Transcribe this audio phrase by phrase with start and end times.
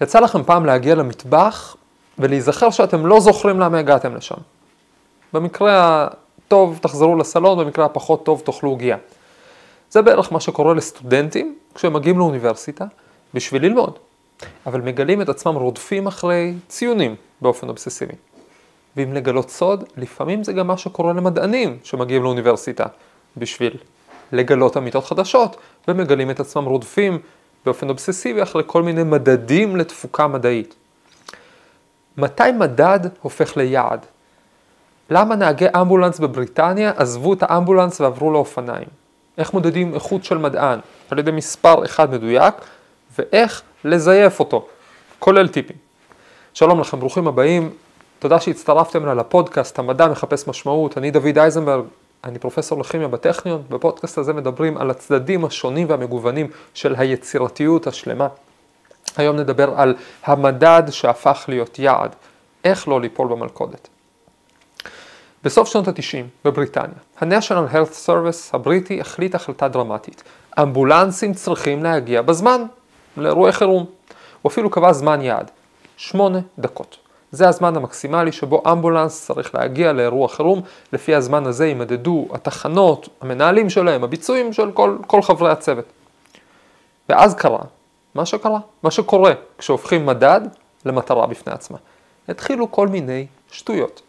[0.00, 1.76] יצא לכם פעם להגיע למטבח
[2.18, 4.36] ולהיזכר שאתם לא זוכרים למה הגעתם לשם.
[5.32, 6.06] במקרה
[6.46, 8.96] הטוב תחזרו לסלון, במקרה הפחות טוב תאכלו עוגיה.
[9.90, 12.84] זה בערך מה שקורה לסטודנטים כשהם מגיעים לאוניברסיטה
[13.34, 13.98] בשביל ללמוד,
[14.66, 18.14] אבל מגלים את עצמם רודפים אחרי ציונים באופן אובססיבי.
[18.96, 22.84] ואם לגלות סוד, לפעמים זה גם מה שקורה למדענים שמגיעים לאוניברסיטה
[23.36, 23.76] בשביל
[24.32, 25.56] לגלות אמיתות חדשות,
[25.88, 27.18] ומגלים את עצמם רודפים
[27.64, 30.74] באופן אובססיבי אחרי כל מיני מדדים לתפוקה מדעית.
[32.16, 34.06] מתי מדד הופך ליעד?
[35.10, 38.88] למה נהגי אמבולנס בבריטניה עזבו את האמבולנס ועברו לאופניים?
[39.38, 40.78] איך מודדים איכות של מדען?
[41.10, 42.54] על ידי מספר אחד מדויק,
[43.18, 44.66] ואיך לזייף אותו,
[45.18, 45.76] כולל טיפים.
[46.54, 47.70] שלום לכם, ברוכים הבאים,
[48.18, 51.84] תודה שהצטרפתם אליי לפודקאסט, המדע מחפש משמעות, אני דוד אייזנברג,
[52.24, 58.28] אני פרופסור לכימיה בטכניון, בפודקאסט הזה מדברים על הצדדים השונים והמגוונים של היצירתיות השלמה.
[59.16, 62.14] היום נדבר על המדד שהפך להיות יעד,
[62.64, 63.88] איך לא ליפול במלכודת.
[65.44, 70.22] בסוף שנות ה-90 בבריטניה, ה-National Health Service הבריטי החליט החלטה דרמטית.
[70.62, 72.62] אמבולנסים צריכים להגיע בזמן
[73.16, 73.86] לאירועי חירום.
[74.42, 75.50] הוא אפילו קבע זמן יעד,
[75.96, 77.03] שמונה דקות.
[77.34, 80.60] זה הזמן המקסימלי שבו אמבולנס צריך להגיע לאירוע חירום,
[80.92, 85.84] לפי הזמן הזה יימדדו התחנות, המנהלים שלהם, הביצועים של כל, כל חברי הצוות.
[87.08, 87.62] ואז קרה
[88.14, 90.40] מה שקרה, מה שקורה כשהופכים מדד
[90.84, 91.78] למטרה בפני עצמה.
[92.28, 94.02] התחילו כל מיני שטויות.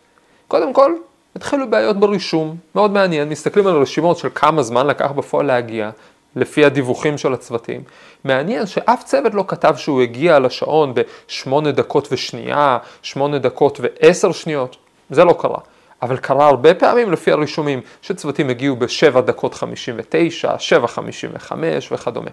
[0.47, 0.95] קודם כל,
[1.35, 5.89] התחילו בעיות ברישום, מאוד מעניין, מסתכלים על רשימות של כמה זמן לקח בפועל להגיע,
[6.35, 7.83] לפי הדיווחים של הצוותים.
[8.23, 14.75] מעניין שאף צוות לא כתב שהוא הגיע לשעון בשמונה דקות ושנייה, שמונה דקות ועשר שניות,
[15.09, 15.59] זה לא קרה.
[16.01, 21.91] אבל קרה הרבה פעמים לפי הרישומים שצוותים הגיעו בשבע דקות חמישים ותשע, שבע חמישים וחמש
[21.91, 22.31] וכדומה.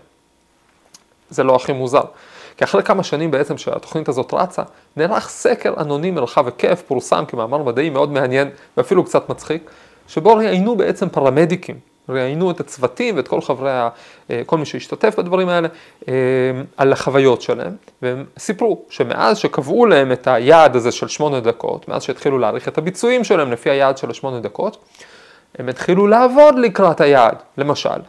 [1.30, 2.03] זה לא הכי מוזר.
[2.56, 4.62] כי אחרי כמה שנים בעצם שהתוכנית הזאת רצה,
[4.97, 9.70] נערך סקר אנונימי רחב היקף, פורסם כמאמר מדעי מאוד מעניין ואפילו קצת מצחיק,
[10.08, 13.70] שבו ראיינו בעצם פרמדיקים, ראיינו את הצוותים ואת כל חברי,
[14.30, 15.68] אה, כל מי שהשתתף בדברים האלה,
[16.08, 16.14] אה,
[16.77, 22.02] על החוויות שלהם, והם סיפרו שמאז שקבעו להם את היעד הזה של שמונה דקות, מאז
[22.02, 24.85] שהתחילו להעריך את הביצועים שלהם לפי היעד של השמונה דקות,
[25.58, 27.36] הם התחילו לעבוד לקראת היעד.
[27.58, 28.01] למשל,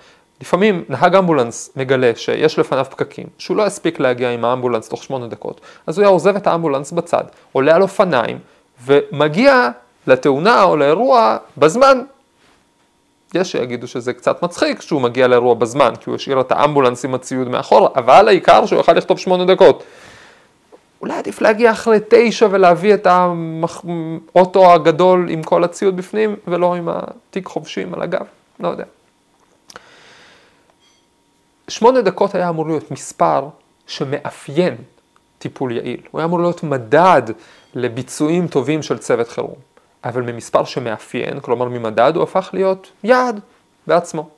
[0.42, 5.28] לפעמים נהג אמבולנס מגלה שיש לפניו פקקים, שהוא לא יספיק להגיע עם האמבולנס תוך שמונה
[5.28, 8.40] דקות, אז הוא היה עוזב את האמבולנס בצד, עולה על אופניים,
[8.86, 9.70] ומגיע
[10.08, 12.02] לתאונה או לאירוע בזמן.
[13.34, 17.16] יש שיגידו שזה קצת מצחיק שהוא מגיע לאירוע בזמן, כי הוא השאיר את האמבולנס עם
[17.16, 19.84] הציוד מאחור, אבל העיקר שהוא יוכל לכתוב שמונה דקות.
[21.02, 26.90] אולי עדיף להגיע אחרי תשע ולהביא את האוטו הגדול עם כל הציוד בפנים, ולא עם
[26.90, 28.26] התיק חובשים על הגב,
[28.60, 28.86] לא יודע.
[31.68, 33.48] שמונה דקות היה אמור להיות מספר
[33.88, 34.76] שמאפיין
[35.40, 36.02] טיפול יעיל.
[36.12, 37.22] הוא היה אמור להיות מדד
[37.74, 39.73] לביצועים טובים של צוות חירום.
[40.04, 43.40] אבל ממספר שמאפיין, כלומר ממדד, הוא הפך להיות יעד
[43.88, 44.30] בעצמו.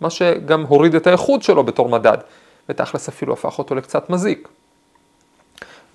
[0.00, 2.18] מה שגם הוריד את האיכות שלו בתור מדד,
[2.68, 4.48] ותכלס אפילו הפך אותו לקצת מזיק.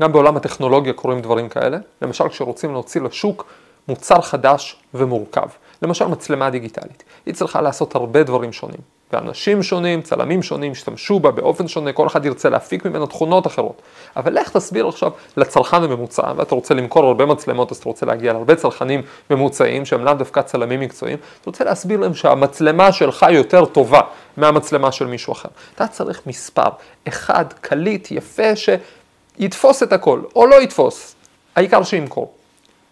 [0.01, 3.45] גם בעולם הטכנולוגיה קורים דברים כאלה, למשל כשרוצים להוציא לשוק
[3.88, 5.47] מוצר חדש ומורכב,
[5.81, 8.94] למשל מצלמה דיגיטלית, היא צריכה לעשות הרבה דברים שונים.
[9.14, 13.82] ואנשים שונים, צלמים שונים, ישתמשו בה באופן שונה, כל אחד ירצה להפיק ממנה תכונות אחרות.
[14.16, 18.34] אבל לך תסביר עכשיו לצרכן הממוצע, ואתה רוצה למכור הרבה מצלמות, אז אתה רוצה להגיע
[18.34, 23.66] להרבה צרכנים ממוצעים, שהם לאו דווקא צלמים מקצועיים, אתה רוצה להסביר להם שהמצלמה שלך יותר
[23.66, 24.02] טובה
[24.38, 25.50] מהמצלמה של מישהו אחר.
[25.76, 26.70] אתה צריך מספר,
[27.08, 31.16] אחד, קליט, יפה, שיתפוס את הכל, או לא יתפוס,
[31.56, 32.34] העיקר שימכור.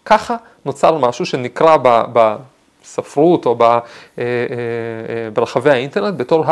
[0.04, 2.02] ככה נוצר משהו שנקרא ב...
[2.12, 2.36] ב
[2.84, 3.78] בספרות או אה, אה,
[4.18, 6.44] אה, ברחבי האינטרנט בתור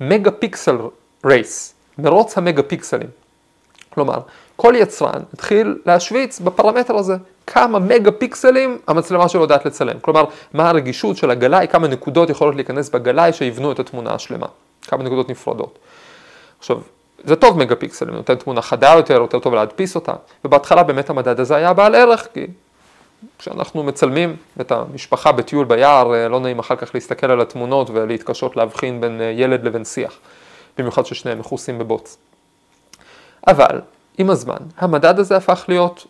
[0.00, 0.76] המגה פיקסל
[1.24, 3.08] רייס, מרוץ המגה פיקסלים.
[3.90, 4.18] כלומר,
[4.56, 7.16] כל יצרן התחיל להשוויץ בפרמטר הזה
[7.46, 9.98] כמה מגה פיקסלים המצלמה שלו יודעת לצלם.
[10.00, 14.46] כלומר, מה הרגישות של הגלאי, כמה נקודות יכולות להיכנס בגלאי שיבנו את התמונה השלמה.
[14.82, 15.78] כמה נקודות נפרדות.
[16.58, 16.78] עכשיו,
[17.24, 20.12] זה טוב מגה פיקסלים, נותן תמונה חדה יותר, יותר טוב להדפיס אותה,
[20.44, 22.46] ובהתחלה באמת המדד הזה היה בעל ערך, כי
[23.38, 28.56] כשאנחנו מצלמים את המשפחה בטיול ביער, אה, לא נעים אחר כך להסתכל על התמונות ולהתקשות
[28.56, 30.18] להבחין בין אה, ילד לבין שיח,
[30.78, 32.16] במיוחד ששניהם מכוסים בבוץ.
[33.46, 33.80] אבל
[34.18, 36.06] עם הזמן, המדד הזה הפך להיות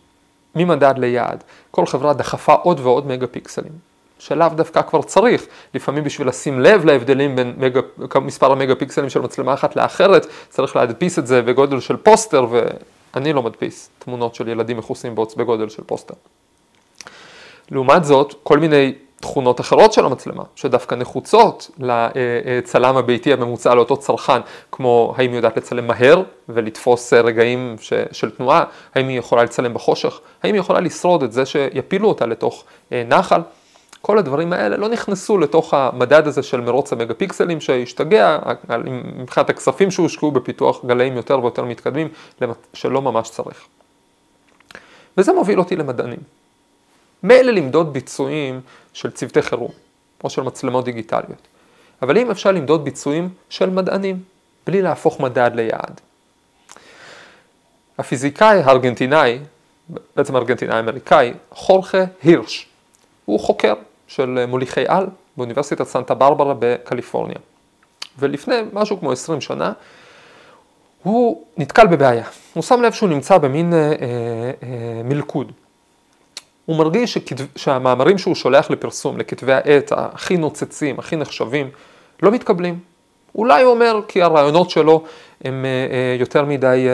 [0.55, 1.43] ממדד ליעד.
[1.71, 3.71] כל חברה דחפה עוד ועוד מגה פיקסלים,
[4.19, 5.47] שלאו דווקא כבר צריך.
[5.73, 7.81] לפעמים בשביל לשים לב להבדלים בין מגה,
[8.21, 13.33] מספר המגה פיקסלים של מצלמה אחת לאחרת, צריך להדפיס את זה בגודל של פוסטר, ואני
[13.33, 16.13] לא מדפיס תמונות של ילדים מכוסים בוץ בגודל של פוסטר.
[17.71, 24.39] לעומת זאת, כל מיני תכונות אחרות של המצלמה, שדווקא נחוצות לצלם הביתי הממוצע לאותו צרכן,
[24.71, 28.63] כמו האם היא יודעת לצלם מהר ולתפוס רגעים ש, של תנועה,
[28.95, 33.41] האם היא יכולה לצלם בחושך, האם היא יכולה לשרוד את זה שיפילו אותה לתוך נחל.
[34.01, 38.39] כל הדברים האלה לא נכנסו לתוך המדד הזה של מרוץ המגה פיקסלים שהשתגע
[39.17, 42.07] מבחינת הכספים שהושקעו בפיתוח גלאים יותר ויותר מתקדמים
[42.73, 43.67] שלא ממש צריך.
[45.17, 46.38] וזה מוביל אותי למדענים.
[47.23, 48.61] מילא למדוד ביצועים
[48.93, 49.71] של צוותי חירום,
[50.23, 51.47] או של מצלמות דיגיטליות,
[52.01, 54.23] אבל אם אפשר למדוד ביצועים של מדענים,
[54.67, 56.01] בלי להפוך מדד ליעד.
[57.97, 59.39] הפיזיקאי הארגנטינאי,
[60.15, 62.67] בעצם ארגנטינאי אמריקאי, חורכה הירש,
[63.25, 63.73] הוא חוקר
[64.07, 65.07] של מוליכי על
[65.37, 67.37] באוניברסיטת סנטה ברברה בקליפורניה.
[68.19, 69.73] ולפני משהו כמו 20 שנה,
[71.03, 72.25] הוא נתקל בבעיה.
[72.53, 73.93] הוא שם לב שהוא נמצא במין אה, אה,
[74.63, 75.51] אה, מלכוד.
[76.69, 81.69] הוא מרגיש שכתב, שהמאמרים שהוא שולח לפרסום, לכתבי העת הכי נוצצים, הכי נחשבים,
[82.23, 82.79] לא מתקבלים.
[83.35, 85.03] אולי הוא אומר כי הרעיונות שלו
[85.43, 86.87] הם אה, אה, יותר מדי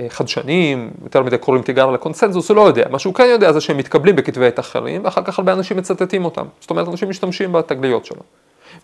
[0.00, 2.84] אה, חדשניים, יותר מדי קוראים תיגר לקונסנזוס, הוא לא יודע.
[2.90, 6.24] מה שהוא כן יודע זה שהם מתקבלים בכתבי עת אחרים, ואחר כך הרבה אנשים מצטטים
[6.24, 6.46] אותם.
[6.60, 8.22] זאת אומרת, אנשים משתמשים בתגליות שלו.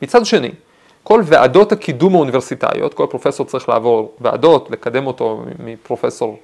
[0.02, 0.50] מצד שני,
[1.02, 6.38] כל ועדות הקידום האוניברסיטאיות, כל פרופסור צריך לעבור ועדות, לקדם אותו מפרופסור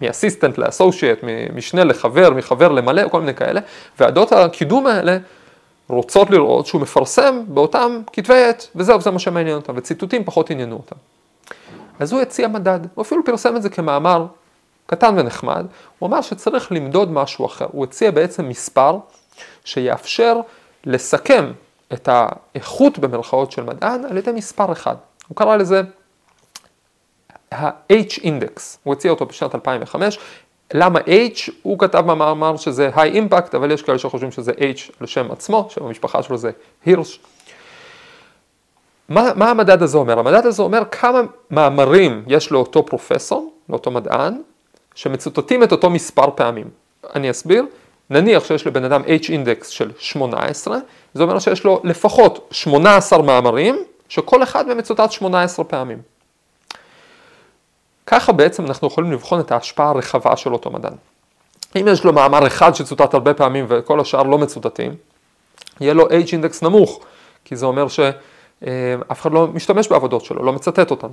[0.00, 3.60] מאסיסטנט לאסושייט, ממשנה לחבר, מחבר למלא, כל מיני כאלה,
[4.00, 5.18] ועדות הקידום האלה
[5.88, 10.76] רוצות לראות שהוא מפרסם באותם כתבי עת, וזהו, זה מה שמעניין אותם, וציטוטים פחות עניינו
[10.76, 10.96] אותם.
[12.00, 14.26] אז הוא הציע מדד, הוא אפילו פרסם את זה כמאמר
[14.86, 15.66] קטן ונחמד,
[15.98, 18.98] הוא אמר שצריך למדוד משהו אחר, הוא הציע בעצם מספר
[19.64, 20.40] שיאפשר
[20.84, 21.52] לסכם
[21.92, 24.96] את האיכות במרכאות של מדען על ידי מספר אחד.
[25.28, 25.82] הוא קרא לזה
[27.54, 30.18] ה-H index, הוא הציע אותו בשנת 2005.
[30.74, 31.50] למה H?
[31.62, 35.66] הוא כתב במאמר שזה high impact, אבל יש כאלה שחושבים שזה H על שם עצמו,
[35.70, 36.50] שם המשפחה שלו זה
[36.84, 37.20] הירש.
[39.08, 40.18] מה, מה המדד הזה אומר?
[40.18, 41.20] המדד הזה אומר כמה
[41.50, 44.34] מאמרים יש לאותו פרופסור, לאותו מדען,
[44.94, 46.66] שמצוטטים את אותו מספר פעמים.
[47.14, 47.64] אני אסביר.
[48.10, 50.78] נניח שיש לבן אדם H index של 18,
[51.14, 56.13] זה אומר שיש לו לפחות 18 מאמרים, שכל אחד מהם מצוטט 18 פעמים.
[58.06, 60.94] ככה בעצם אנחנו יכולים לבחון את ההשפעה הרחבה של אותו מדען.
[61.76, 64.94] אם יש לו מאמר אחד שצוטט הרבה פעמים וכל השאר לא מצוטטים,
[65.80, 67.00] יהיה לו H אינדקס נמוך,
[67.44, 71.08] כי זה אומר שאף אחד לא משתמש בעבודות שלו, לא מצטט אותן.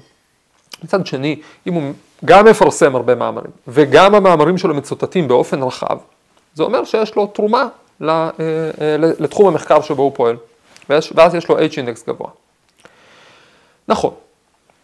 [0.84, 1.94] מצד שני, אם הוא
[2.26, 5.98] גם מפרסם הרבה מאמרים וגם המאמרים שלו מצוטטים באופן רחב,
[6.54, 7.68] זה אומר שיש לו תרומה
[8.02, 10.38] אה, אה, לתחום המחקר שבו הוא פועל,
[10.90, 12.30] ואז יש לו H אינדקס גבוה.
[13.88, 14.14] נכון,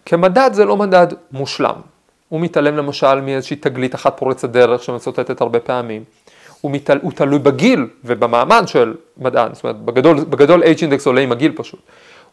[0.05, 1.75] כמדד זה לא מדד מושלם,
[2.29, 6.03] הוא מתעלם למשל מאיזושהי תגלית אחת פורצת דרך שמצוטטת הרבה פעמים.
[6.61, 11.31] הוא, מתעל, הוא תלוי בגיל ובמעמד של מדען, זאת אומרת בגדול, בגדול H-Index עולה עם
[11.31, 11.79] הגיל פשוט.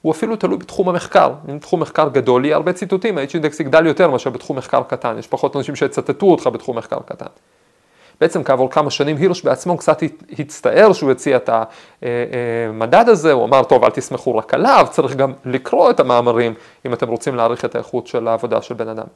[0.03, 4.11] הוא אפילו תלוי בתחום המחקר, אם תחום מחקר גדול יהיה הרבה ציטוטים, ה-H-Index יגדל יותר
[4.11, 7.27] מאשר בתחום מחקר קטן, יש פחות אנשים שיצטטו אותך בתחום מחקר קטן.
[8.21, 10.03] בעצם כעבור כמה שנים הירש בעצמו קצת
[10.39, 14.87] הצטער שהוא הציע את המדד אה, אה, הזה, הוא אמר, טוב, אל תסמכו רק עליו,
[14.91, 16.55] צריך גם לקרוא את המאמרים
[16.87, 19.07] אם אתם רוצים להעריך את האיכות של העבודה של בן אדם.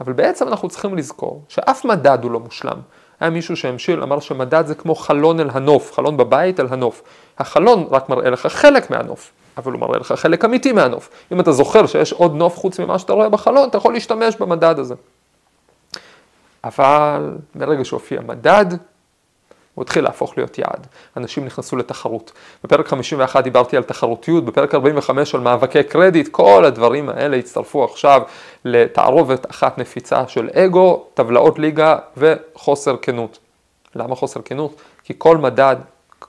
[0.00, 2.80] אבל בעצם אנחנו צריכים לזכור שאף מדד הוא לא מושלם.
[3.20, 7.02] היה מישהו שהמשיל, אמר שמדד זה כמו חלון אל הנוף, חלון בבית אל הנוף.
[7.38, 11.10] החלון רק מראה לך חלק מהנוף, אבל הוא מראה לך חלק אמיתי מהנוף.
[11.32, 14.78] אם אתה זוכר שיש עוד נוף חוץ ממה שאתה רואה בחלון, אתה יכול להשתמש במדד
[14.78, 14.94] הזה.
[16.64, 18.66] אבל ברגע שהופיע מדד,
[19.76, 20.86] הוא התחיל להפוך להיות יעד.
[21.16, 22.32] אנשים נכנסו לתחרות.
[22.64, 28.22] בפרק 51 דיברתי על תחרותיות, בפרק 45 על מאבקי קרדיט, כל הדברים האלה הצטרפו עכשיו
[28.64, 33.38] לתערובת אחת נפיצה של אגו, טבלאות ליגה וחוסר כנות.
[33.94, 34.80] למה חוסר כנות?
[35.04, 35.76] כי כל מדד,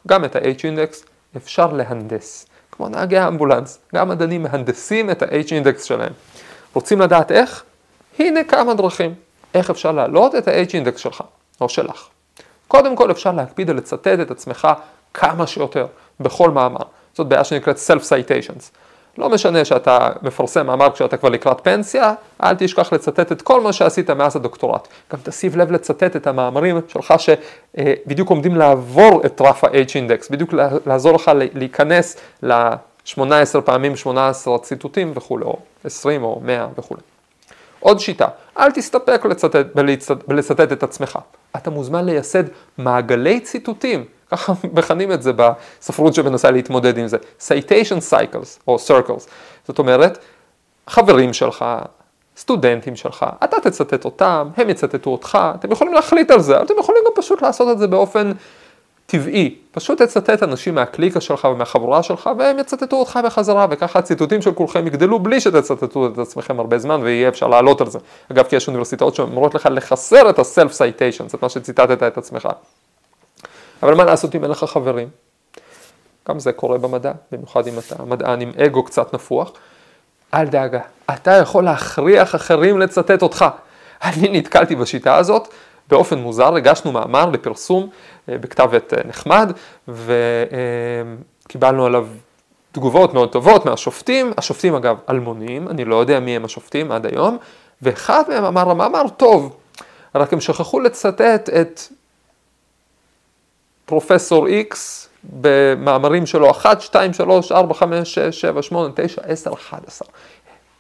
[0.08, 1.06] גם את ה-H-Index,
[1.38, 2.48] אפשר להנדס.
[2.72, 6.14] כמו נהגי האמבולנס, גם מדענים מהנדסים את ה-H-Index שלהם.
[6.74, 7.64] רוצים לדעת איך?
[8.20, 9.14] הנה כמה דרכים.
[9.54, 11.24] איך אפשר להעלות את ה-H-Index שלך,
[11.62, 12.08] או שלך.
[12.68, 14.68] קודם כל אפשר להקפיד על לצטט את עצמך
[15.14, 15.86] כמה שיותר
[16.20, 16.82] בכל מאמר.
[17.14, 18.64] זאת בעיה שנקראת Self-Citations.
[19.18, 23.74] לא משנה שאתה מפרסם מאמר כשאתה כבר לקראת פנסיה, אל תשכח לצטט את כל מה
[23.74, 24.88] שעשית מאז הדוקטורט.
[25.14, 30.54] גם תשים לב לצטט את המאמרים שלך שבדיוק עומדים לעבור את רף ה-H-Index, בדיוק
[30.86, 37.02] לעזור לך להיכנס ל-18 פעמים 18 ציטוטים וכולי, או 20 או 100 וכולי.
[37.80, 38.28] עוד שיטה,
[38.60, 39.66] אל תסתפק לצטט,
[40.28, 41.20] בלצטט את עצמך.
[41.56, 42.44] אתה מוזמן לייסד
[42.78, 49.30] מעגלי ציטוטים, ככה מכנים את זה בספרות שמנסה להתמודד עם זה, citation cycles או circles.
[49.68, 50.18] זאת אומרת,
[50.88, 51.66] חברים שלך,
[52.38, 56.74] סטודנטים שלך, אתה תצטט אותם, הם יצטטו אותך, אתם יכולים להחליט על זה, אבל אתם
[56.80, 58.32] יכולים גם פשוט לעשות את זה באופן
[59.10, 64.54] טבעי, פשוט תצטט אנשים מהקליקה שלך ומהחבורה שלך והם יצטטו אותך בחזרה וככה הציטוטים של
[64.54, 68.00] כולכם יגדלו בלי שתצטטו את עצמכם הרבה זמן ויהיה אפשר לעלות על זה.
[68.32, 72.50] אגב כי יש אוניברסיטאות שאומרות לך לחסר את ה-self citation, זאת מה שציטטת את עצמך.
[73.84, 75.10] אבל מה לעשות אם אין לך חברים?
[76.30, 79.52] גם זה קורה במדע, במיוחד אם אתה מדען עם אגו קצת נפוח.
[80.34, 80.80] אל דאגה,
[81.14, 83.46] אתה יכול להכריח אחרים לצטט אותך.
[84.04, 85.48] אני נתקלתי בשיטה הזאת,
[85.88, 87.90] באופן מוזר הגשנו מאמר לפרסום
[88.30, 89.52] אה, בכתב עת אה, נחמד,
[91.48, 92.08] וקיבלנו עליו
[92.72, 97.38] תגובות מאוד טובות מהשופטים, השופטים אגב אלמונים, אני לא יודע מי הם השופטים עד היום,
[97.82, 99.56] ואחד מהם אמר, המאמר טוב,
[100.16, 101.82] רק הם שכחו לצטט את
[103.86, 110.08] פרופסור איקס במאמרים שלו 1, 2, 3, 4, 5, 6, 7, 8, 9, 10, 11.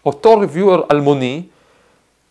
[0.05, 1.43] אותו ריוויואר אלמוני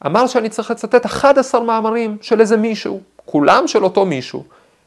[0.06, 4.44] אמר שאני צריך לצטט 11 מאמרים של איזה מישהו, כולם של אותו מישהו.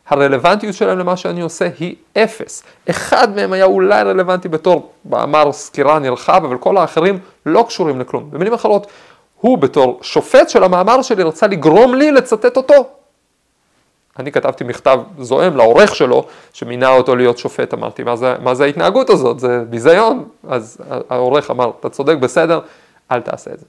[0.09, 2.63] הרלוונטיות שלהם למה שאני עושה היא אפס.
[2.89, 8.31] אחד מהם היה אולי רלוונטי בתור מאמר סקירה נרחב, אבל כל האחרים לא קשורים לכלום.
[8.31, 8.87] במילים אחרות,
[9.41, 12.87] הוא בתור שופט של המאמר שלי רצה לגרום לי לצטט אותו.
[14.19, 18.63] אני כתבתי מכתב זועם לעורך שלו, שמינה אותו להיות שופט, אמרתי, מה זה, מה זה
[18.63, 19.39] ההתנהגות הזאת?
[19.39, 20.25] זה ביזיון.
[20.47, 20.77] אז
[21.09, 22.59] העורך אמר, אתה צודק, בסדר,
[23.11, 23.65] אל תעשה את זה.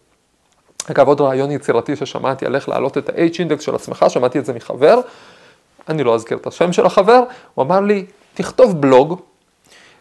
[0.91, 4.53] אגב, עוד רעיון יצירתי ששמעתי על איך להעלות את ה-H-Index של עצמך, שמעתי את זה
[4.53, 5.01] מחבר,
[5.89, 7.23] אני לא אזכיר את השם של החבר,
[7.55, 9.21] הוא אמר לי, תכתוב בלוג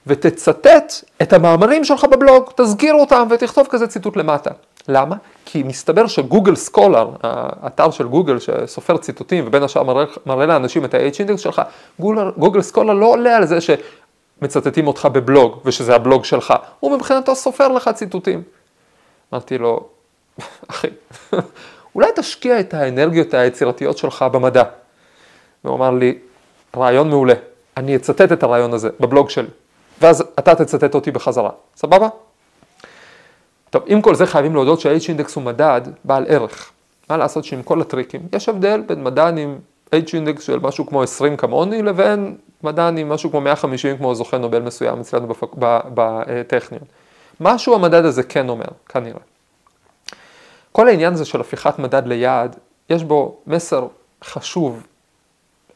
[0.08, 4.52] ותצטט את המאמרים שלך בבלוג, תזכיר אותם ותכתוב כזה ציטוט למטה.
[4.88, 5.16] למה?
[5.46, 10.94] כי מסתבר שגוגל סקולר, האתר של גוגל שסופר ציטוטים ובין השאר מראה, מראה לאנשים את
[10.94, 11.62] ה-H-Index שלך,
[12.00, 17.36] גוגל, גוגל סקולר לא עולה על זה שמצטטים אותך בבלוג ושזה הבלוג שלך, הוא מבחינתו
[17.36, 18.42] סופר לך ציטוטים.
[19.34, 19.88] אמרתי לו,
[20.68, 20.88] אחי,
[21.96, 24.64] אולי תשקיע את האנרגיות היצירתיות שלך במדע.
[25.64, 26.18] והוא אמר לי,
[26.78, 27.34] רעיון מעולה,
[27.78, 29.48] אני אצטט את הרעיון הזה בבלוג שלי,
[30.02, 32.08] ואז אתה תצטט אותי בחזרה, סבבה?
[33.70, 36.72] טוב, עם כל זה חייבים להודות שה-H-Index הוא מדד בעל ערך.
[37.10, 39.58] מה לעשות שעם כל הטריקים, יש הבדל בין מדען עם
[39.96, 44.62] H-Index של משהו כמו 20 כמוני, לבין מדען עם משהו כמו 150 כמו זוכה נובל
[44.62, 45.34] מסוים אצלנו
[45.94, 46.84] בטכניון.
[47.40, 49.20] משהו המדד הזה כן אומר, כנראה.
[50.72, 52.56] כל העניין הזה של הפיכת מדד ליעד,
[52.90, 53.88] יש בו מסר
[54.24, 54.84] חשוב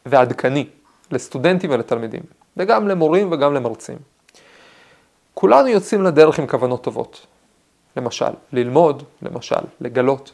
[0.06, 0.68] ועדכני
[1.12, 2.24] לסטודנטים ולתלמידים,
[2.58, 3.98] וגם למורים וגם למרצים.
[5.34, 7.26] כולנו יוצאים לדרך עם כוונות טובות.
[7.98, 10.32] למשל, ללמוד, למשל, לגלות.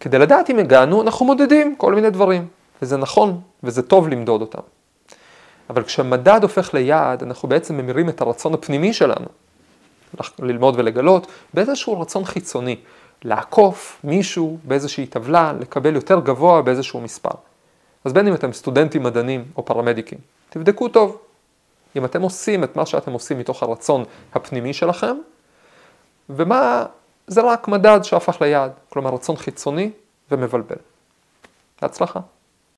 [0.00, 2.48] כדי לדעת אם הגענו, אנחנו מודדים כל מיני דברים,
[2.82, 4.60] וזה נכון, וזה טוב למדוד אותם.
[5.70, 9.26] אבל כשמדד הופך ליעד, אנחנו בעצם ממירים את הרצון הפנימי שלנו,
[10.38, 12.76] ללמוד ולגלות, באיזשהו רצון חיצוני,
[13.26, 17.30] לעקוף מישהו באיזושהי טבלה, לקבל יותר גבוה באיזשהו מספר.
[18.04, 20.18] אז בין אם אתם סטודנטים מדענים או פרמדיקים,
[20.50, 21.18] תבדקו טוב.
[21.96, 24.04] אם אתם עושים את מה שאתם עושים מתוך הרצון
[24.34, 25.16] הפנימי שלכם,
[26.30, 26.86] ומה
[27.26, 29.90] זה רק מדד שהפך ליעד, כלומר רצון חיצוני
[30.30, 30.76] ומבלבל.
[31.82, 32.20] בהצלחה.